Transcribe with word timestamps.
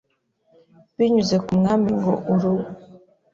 binyuze 0.97 1.35
ku 1.43 1.51
Mwami 1.59 1.89
ngo 1.97 2.13
uru 2.33 2.53